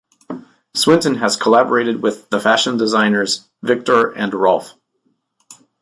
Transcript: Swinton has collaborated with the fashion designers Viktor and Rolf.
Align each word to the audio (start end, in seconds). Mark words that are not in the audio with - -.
Swinton 0.73 1.13
has 1.17 1.37
collaborated 1.37 2.01
with 2.01 2.27
the 2.31 2.39
fashion 2.39 2.75
designers 2.75 3.47
Viktor 3.61 4.09
and 4.09 4.33
Rolf. 4.33 4.73